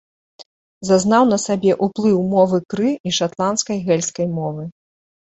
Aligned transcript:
Зазнаў 0.89 1.23
на 1.31 1.37
сабе 1.41 1.75
ўплыў 1.87 2.15
мовы 2.31 2.57
кры 2.75 2.89
і 3.11 3.13
шатландскай 3.17 3.77
гэльскай 3.91 4.27
мовы. 4.39 4.63